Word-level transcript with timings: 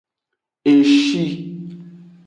E 0.71 0.73
shi. 0.95 1.23